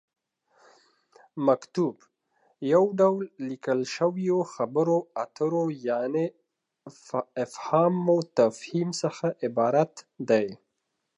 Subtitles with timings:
[1.47, 1.95] مکتوب:
[2.73, 6.25] یو ډول ليکل شويو خبرو اترو یعنې
[7.55, 9.93] فهام وتفهيم څخه عبارت
[10.29, 10.47] دی